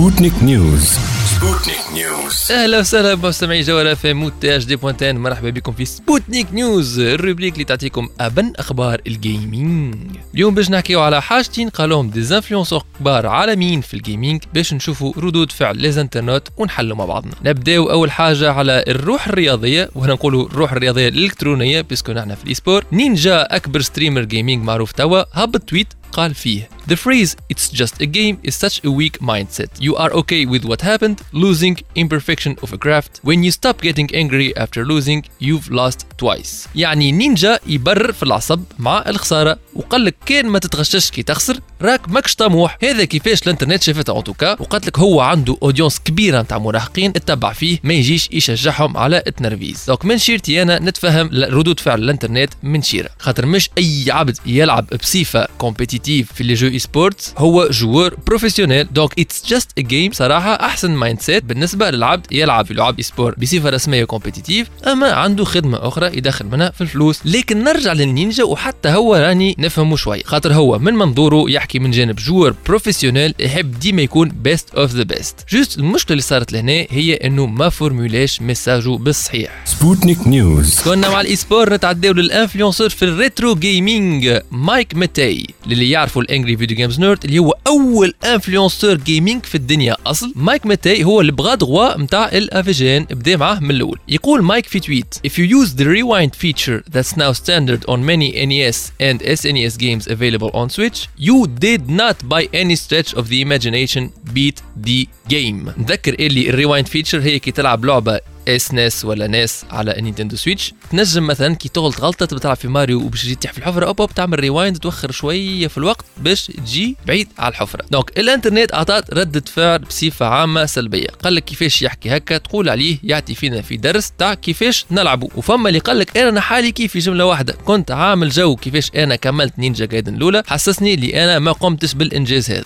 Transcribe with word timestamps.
Sputnik 0.00 0.32
News 0.42 0.98
Sputnik 1.26 1.76
News 1.94 2.52
أهلا 2.52 2.78
وسهلا 2.78 3.14
بمستمعي 3.14 3.60
جوال 3.60 3.86
FM 3.86 4.28
تاج 4.28 4.64
دي 4.64 4.76
بوانتين 4.76 5.18
مرحبا 5.18 5.50
بكم 5.50 5.72
في 5.72 5.84
Sputnik 5.84 6.46
News 6.52 7.00
ال 7.00 7.06
rubrique 7.06 7.54
اللي 7.54 7.64
تعطيكم 7.64 8.08
أبن 8.20 8.52
أخبار 8.56 9.00
ال 9.06 9.19
gaming 9.19 9.96
اليوم 10.34 10.54
باش 10.54 10.70
نحكيو 10.70 11.00
على 11.00 11.22
حاجتين 11.22 11.68
قالوهم 11.68 12.10
des 12.10 12.34
influenceurs 12.36 12.82
كبار 13.00 13.26
عالميين 13.26 13.80
في 13.80 13.94
ال 13.94 14.01
gaming 14.01 14.42
باش 14.54 14.74
نشوفوا 14.74 15.12
ردود 15.16 15.52
فعل 15.52 15.76
les 15.76 15.91
internautes 15.91 16.48
ونحلوا 16.56 16.96
مع 16.96 17.04
بعضنا. 17.04 17.32
نبداو 17.44 17.90
أول 17.90 18.10
حاجة 18.10 18.52
على 18.52 18.84
الروح 18.88 19.28
الرياضية 19.28 19.90
وهنا 19.94 20.12
نقولوا 20.12 20.46
الروح 20.46 20.72
الرياضية 20.72 21.08
الإلكترونية 21.08 21.80
puisque 21.80 22.12
نحن 22.12 22.34
في 22.34 22.44
ال 22.44 22.49
e-sport 22.49 22.84
Ninja 22.92 23.56
أكبر 23.56 23.80
streamer 23.80 24.22
gaming 24.22 24.64
معروف 24.64 24.92
توا. 24.92 25.22
هبط 25.32 25.62
tweet 25.62 25.88
قال 26.12 26.34
فيه 26.34 26.68
The 26.90 26.96
phrase 26.96 27.36
it's 27.52 27.68
just 27.80 27.94
a 28.00 28.06
game 28.06 28.36
is 28.42 28.54
such 28.56 28.76
a 28.84 28.90
weak 28.90 29.16
mindset. 29.20 29.70
You 29.86 29.94
are 30.02 30.10
okay 30.20 30.44
with 30.44 30.64
what 30.64 30.80
happened, 30.80 31.18
losing, 31.32 31.76
imperfection 31.94 32.52
of 32.64 32.72
a 32.72 32.78
craft. 32.84 33.12
When 33.22 33.44
you 33.44 33.52
stop 33.60 33.76
getting 33.88 34.08
angry 34.22 34.48
after 34.56 34.80
losing, 34.84 35.20
you've 35.38 35.68
lost 35.70 35.98
twice. 36.18 36.68
يعني 36.74 37.12
نينجا 37.12 37.58
يبرر 37.66 38.12
في 38.12 38.22
العصب 38.22 38.60
مع 38.78 39.04
الخسارة 39.06 39.58
وقال 39.74 40.04
لك 40.04 40.14
كان 40.26 40.46
ما 40.46 40.58
تتغشش 40.58 41.10
كي 41.10 41.22
تخسر 41.22 41.60
راك 41.82 42.08
ماكش 42.08 42.34
طموح 42.34 42.78
هذا 42.82 43.04
كيفاش 43.04 43.42
الانترنت 43.42 43.82
شافتها 43.82 44.18
en 44.18 44.24
tout 44.24 44.40
cas 44.40 44.52
وقالت 44.60 44.86
لك 44.86 44.98
هو 44.98 45.20
عنده 45.20 45.56
audience 45.62 45.98
كبيرة 45.98 46.42
نتاع 46.42 46.58
مراهقين 46.58 47.10
اتبع 47.10 47.52
فيه 47.52 47.78
ما 47.84 47.94
يجيش 47.94 48.28
يشجعهم 48.32 48.96
على 48.96 49.22
التنرفيز 49.26 49.84
donc 49.86 50.04
من 50.04 50.18
شيرتي 50.18 50.62
أنا 50.62 50.78
نتفهم 50.78 51.30
ردود 51.32 51.80
فعل 51.80 52.02
الانترنت 52.02 52.50
من 52.62 52.82
شيرة 52.82 53.08
خاطر 53.18 53.46
مش 53.46 53.70
أي 53.78 54.04
عبد 54.08 54.38
يلعب 54.46 54.86
بصفه 55.02 55.48
compétitive 55.58 55.99
في 56.08 56.44
les 56.44 56.78
jeux 56.78 56.97
e-sports 56.97 57.34
هو 57.38 57.68
joueur 57.70 58.14
professionnel 58.26 58.92
donc 58.92 59.20
it's 59.20 59.46
just 59.46 59.70
a 59.78 59.80
game 59.80 60.12
صراحة 60.12 60.54
أحسن 60.54 60.90
mindset 60.90 61.44
بالنسبة 61.44 61.90
للعبد 61.90 62.26
يلعب 62.32 62.66
في 62.66 62.74
لعب 62.74 62.96
e-sport 62.98 63.34
بصفة 63.38 63.70
رسمية 63.70 64.04
compétitive 64.04 64.68
أما 64.86 65.12
عنده 65.12 65.44
خدمة 65.44 65.78
أخرى 65.88 66.06
يدخل 66.16 66.46
منها 66.46 66.70
في 66.70 66.80
الفلوس. 66.80 67.20
لكن 67.24 67.64
نرجع 67.64 67.92
للنينجا 67.92 68.44
وحتى 68.44 68.88
هو 68.88 69.14
راني 69.14 69.56
نفهمه 69.58 69.96
شوي. 69.96 70.22
خاطر 70.24 70.52
هو 70.52 70.78
من 70.78 70.94
منظوره 70.94 71.50
يحكي 71.50 71.78
من 71.78 71.90
جانب 71.90 72.16
joueur 72.16 72.54
professionnel 72.66 73.34
يحب 73.40 73.78
ديما 73.80 74.02
يكون 74.02 74.28
best 74.28 74.74
of 74.74 74.90
the 74.94 75.02
best 75.02 75.36
juste 75.50 75.78
المشكلة 75.78 76.10
اللي 76.12 76.22
صارت 76.22 76.52
لهنا 76.52 76.86
هي 76.90 77.14
إنه 77.14 77.46
ما 77.46 77.68
فورمولاش 77.68 78.42
ميساجو 78.42 78.96
بالصحيح 78.96 79.62
Sputnik 79.64 80.26
News 80.26 80.80
كنا 80.80 81.08
مع 81.08 81.20
ال 81.20 81.36
e-sport 81.36 81.74
نتعداو 81.74 82.12
لل 82.12 82.23
influenceurs 82.23 82.88
في 82.88 83.04
ال 83.04 83.12
retro 83.12 83.54
gaming 83.54 84.38
Mike 84.50 84.94
Matei 84.94 85.46
اللي 85.72 85.90
يعرفوا 85.90 86.22
ال 86.22 86.28
Angry 86.28 86.56
Video 86.56 86.76
Game 86.76 87.00
Nerd 87.00 87.24
اللي 87.24 87.38
هو 87.38 87.54
أول 87.66 88.14
influenceur 88.24 88.94
gaming 88.94 89.44
في 89.44 89.54
الدنيا. 89.54 89.96
أصل 90.06 90.32
Mike 90.36 90.66
Matei 90.66 91.04
هو 91.04 91.20
البغا 91.20 91.54
دغوا 91.54 91.98
نتاع 91.98 92.28
ال 92.28 92.43
AVGN 92.43 93.04
بدا 93.04 93.36
معاه 93.36 93.60
من 93.60 93.70
الأول. 93.70 93.98
يقول 94.08 94.42
مايك 94.42 94.66
في 94.66 94.80
tweet 94.80 95.14
if 95.26 95.30
you 95.30 95.46
use 95.60 95.70
the 95.80 95.84
rewind 95.84 96.30
feature 96.34 96.82
that's 96.94 97.16
now 97.16 97.32
standard 97.32 97.84
on 97.88 98.04
many 98.04 98.46
NES 98.46 98.92
and 99.00 99.22
SNES 99.22 99.78
games 99.78 100.06
available 100.06 100.50
on 100.54 100.68
Switch 100.68 101.08
you 101.18 101.46
did 101.46 101.82
not 101.88 102.16
by 102.34 102.42
any 102.62 102.76
stretch 102.76 103.10
of 103.14 103.24
the 103.28 103.40
imagination 103.46 104.02
beat 104.34 104.58
the 104.86 105.06
game. 105.28 105.70
نذكر 105.78 106.14
اللي 106.14 106.50
ال 106.50 106.55
rewind 106.55 106.88
feature 106.88 107.20
هي 107.20 107.38
كي 107.38 107.50
تلعب 107.50 107.84
لعبة 107.84 108.20
SNES 108.48 109.04
ولا 109.04 109.26
NES 109.26 109.64
على 109.70 109.94
Nintendo 109.98 110.36
Switch. 110.36 110.74
تنجم 110.90 111.26
مثلا 111.26 111.54
كي 111.54 111.68
تغلط 111.68 112.00
غلطة 112.00 112.26
تبي 112.26 112.40
تلعب 112.40 112.56
في 112.56 112.68
ماريو 112.68 113.00
وباش 113.00 113.22
تجي 113.22 113.34
تحت 113.34 113.54
في 113.54 113.58
الحفره 113.58 113.86
أوب 113.86 114.00
أوب 114.00 114.14
تعمل 114.14 114.40
rewind 114.40 114.78
توخر 114.78 115.10
شوية 115.10 115.68
في 115.68 115.78
الوقت 115.78 116.04
باش 116.16 116.46
تجي 116.46 116.96
بعيد 117.06 117.28
على 117.38 117.50
الحفرة. 117.50 117.84
donc 117.90 118.18
الإنترنت 118.18 118.74
اعطت 118.74 119.14
ردة 119.14 119.44
فعل 119.46 119.78
بصفة 119.78 120.26
عامة 120.26 120.66
سلبية. 120.66 121.06
قال 121.06 121.34
لك 121.34 121.44
كيفاش 121.44 121.82
يحكي 121.82 122.16
هكا 122.16 122.38
تقول 122.38 122.68
عليه 122.68 122.98
يعطي 123.02 123.34
فينا 123.34 123.62
في 123.62 123.76
درس 123.76 124.12
تاع 124.18 124.34
كيفاش 124.34 124.86
نلعبوا 124.90 125.28
وفما 125.36 125.68
اللي 125.68 125.78
قال 125.78 125.98
لك 125.98 126.16
أنا 126.16 126.40
حالي 126.40 126.72
كيف 126.72 126.92
في 126.92 126.98
جملة 126.98 127.24
واحدة. 127.24 127.52
كنت 127.52 127.90
عامل 127.90 128.28
جو 128.28 128.56
كيفاش 128.56 128.90
أنا 128.96 129.16
كملت 129.16 129.58
Ninja 129.58 129.86
Gaiden 129.86 130.14
الأولى 130.14 130.42
حسسني 130.46 130.94
اللي 130.94 131.24
أنا 131.24 131.38
ما 131.38 131.52
قمتش 131.52 131.94
بالإنجاز 131.94 132.50
هذا. 132.50 132.64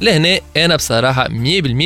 لهنا 0.00 0.40
أنا 0.56 0.76
بصراحة 0.76 1.28
100% 1.28 1.30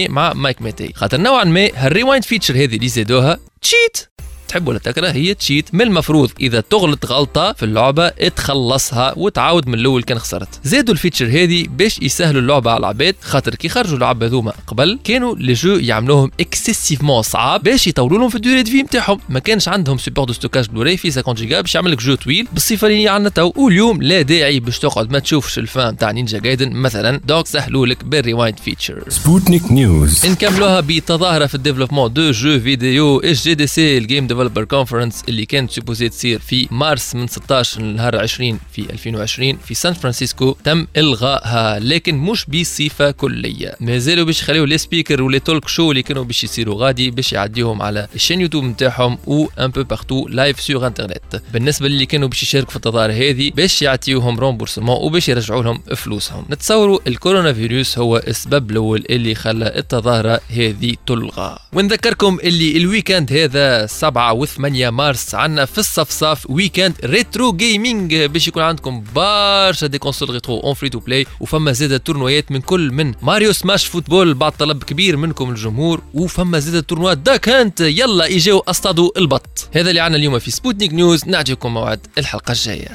مع 0.09 0.33
Mike 0.33 0.63
Matei. 0.63 0.93
خاطر 0.95 1.21
نوعا 1.21 1.45
ما 1.45 1.69
هال 1.75 1.87
rewind 1.87 2.25
feature 2.25 2.55
هذه 2.55 2.77
اللي 2.77 2.89
زادوها 2.89 3.39
cheat 3.63 4.09
تحب 4.51 4.69
ولا 4.69 4.79
تكره 4.79 5.09
هي 5.11 5.35
cheat 5.35 5.75
من 5.75 5.81
المفروض. 5.81 6.31
إذا 6.41 6.61
تغلط 6.61 7.07
غلطة 7.07 7.53
في 7.53 7.63
اللعبة 7.63 8.09
تخلصها 8.09 9.15
وتعاود 9.17 9.69
من 9.69 9.75
الأول 9.75 10.03
كان 10.03 10.19
خسرت. 10.19 10.49
زادوا 10.65 10.95
ال 10.95 10.99
feature 10.99 11.27
هذه 11.27 11.67
باش 11.69 11.99
يسهلوا 12.03 12.41
اللعبة 12.41 12.71
على 12.71 12.79
العباد 12.79 13.15
خاطر 13.23 13.55
كي 13.55 13.69
خرجوا 13.69 13.95
اللعبة 13.95 14.27
هذوما 14.27 14.53
قبل 14.67 14.99
كانوا 15.05 15.37
les 15.37 15.53
jeux 15.53 15.77
يعملوهم 15.77 16.31
excessivement 16.41 17.23
صعاب 17.23 17.63
باش 17.63 17.87
يطولوا 17.87 18.19
لهم 18.19 18.29
في 18.29 18.35
ال 18.35 18.39
durée 18.39 18.63
de 18.63 18.71
vie 18.71 18.83
نتاعهم 18.83 19.21
ما 19.29 19.39
كانش 19.39 19.69
عندهم 19.69 19.99
support 19.99 20.25
de 20.25 20.33
stockage 20.33 20.67
Blu-ray 20.67 20.97
في 20.97 21.11
50 21.11 21.35
جيجا 21.35 21.61
باش 21.61 21.75
يعمل 21.75 21.93
لك 21.93 22.03
jeu 22.03 22.15
طويل 22.15 22.49
بالصفه 22.53 22.87
اللي 22.87 23.09
عندنا 23.09 23.29
تو. 23.29 23.53
واليوم 23.57 24.03
لا 24.03 24.23
داعي 24.23 24.61
باش 24.61 24.79
تقعد 24.79 25.13
ما 25.13 25.19
تشوفش 25.19 25.59
ال 25.59 25.68
fin 25.68 25.97
تاع 25.97 26.11
Ninja 26.11 26.39
Gaiden 26.39 26.73
مثلا. 26.73 27.21
donc 27.25 27.47
سهلوا 27.47 27.87
لك 27.87 28.05
بال 28.05 28.18
rewind 28.18 28.59
feature 28.59 29.05
Sputnik 29.09 29.73
News 29.73 30.27
نكملوها 30.27 30.81
بتظاهرة 30.81 31.47
في 31.47 31.55
ال 31.55 31.59
développement 31.59 32.13
de 32.13 32.31
jeux 32.31 32.61
vidéo 32.61 33.21
اس 33.21 33.45
GDC 33.45 33.99
ال 33.99 34.04
Game 34.04 34.27
Developers 34.49 34.65
Conference 34.65 35.23
اللي 35.29 35.47
كانت 35.47 35.71
supposée 35.71 36.09
تصير 36.09 36.39
في 36.39 36.69
مارس 36.71 37.15
من 37.15 37.27
16 37.27 37.83
لنهار 37.83 38.17
20 38.17 38.61
في 38.73 38.93
2020 38.93 39.57
في 39.57 39.75
سان 39.75 39.93
فرانسيسكو 39.93 40.57
تم 40.65 40.87
إلغائها 40.97 41.79
لكن 41.79 42.15
مش 42.15 42.47
بصفة 42.47 43.11
كلية. 43.11 43.77
مازالوا 43.81 44.25
باش 44.25 44.43
يخليو 44.43 44.65
les 44.65 44.79
speakers 44.79 45.23
و 45.23 45.27
les 45.27 45.39
talk 45.39 45.69
shows 45.69 45.91
اللي 45.91 46.03
كانوا 46.03 46.25
باش 46.25 46.45
يصيروا 46.45 46.75
غادي 46.85 47.11
باش 47.11 47.33
يعديهم 47.33 47.83
على 47.83 48.09
ال 48.15 48.18
chaîne 48.18 48.41
YouTube 48.41 48.65
نتاعهم 48.65 49.19
و 49.27 49.47
un 49.59 49.71
peu 49.71 49.83
partout 49.83 50.29
live 50.29 50.61
sur 50.61 50.87
internet 50.87 51.43
بالنسبة 51.53 51.87
اللي 51.87 52.07
كانوا 52.07 52.29
باش 52.29 52.43
يشاركوا 52.43 52.71
في 52.71 52.77
التظاهرة 52.77 53.13
هذه 53.13 53.51
باش 53.51 53.83
يعطيوهم 53.83 54.41
remboursement 54.41 54.97
وباش 54.97 55.29
يرجعوا 55.29 55.63
لهم 55.63 55.83
فلوسهم. 55.97 56.45
نتصوروا 56.51 56.99
الكورونا 57.07 57.53
فيروس 57.53 57.99
هو 57.99 58.17
السبب 58.17 58.71
الأول 58.71 59.05
اللي 59.11 59.35
خلى 59.35 59.79
التظاهرة 59.79 60.41
هذه 60.51 60.95
تلغى. 61.07 61.59
ونذكركم 61.73 62.39
اللي 62.45 62.77
ال 62.77 62.83
week-end 62.83 63.33
هذا 63.33 63.87
7 63.87 64.30
و8 64.33 64.61
مارس 64.85 65.35
عندنا 65.35 65.65
في 65.65 65.79
الصفصاف 65.79 66.51
week-end 66.51 66.95
retro 67.05 67.53
gaming 67.53 68.15
باش 68.15 68.49
يكون 68.49 68.63
عندكم 68.63 69.05
برشا 69.15 69.87
des 69.87 69.99
consoles 69.99 70.31
rétro 70.31 70.61
en 70.61 70.75
free 70.75 70.89
to 70.89 70.99
play 70.99 71.27
وفما 71.41 71.73
زاده 71.73 71.97
تورنويات 71.97 72.53
من 72.53 72.61
كل 72.61 72.93
من 72.93 73.15
Mario 73.23 73.53
Smash 73.53 73.87
Football 73.87 74.35
بعد 74.35 74.53
طلب 74.53 74.83
كبير 74.85 75.17
منكم 75.17 75.51
الجمهور 75.51 76.03
وفما 76.15 76.59
زاده 76.59 76.81
تورنوات 76.81 77.19
Duck 77.19 77.49
Hunt 77.49 77.81
يلا 77.81 78.27
اجاو 78.37 78.59
أصطادوا 78.59 79.11
البط. 79.17 79.69
هذا 79.75 79.91
اللي 79.91 80.01
عندنا 80.01 80.19
اليوم 80.19 80.39
في 80.39 80.51
Sputnik 80.51 80.93
News 80.93 81.25
نعطيكم 81.27 81.75
موعد 81.75 82.07
الحلقة 82.19 82.53
الجاية. 82.53 82.89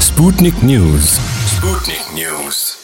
Sputnik 0.00 0.64
News. 0.64 1.10
Sputnik 1.46 2.14
News. 2.14 2.83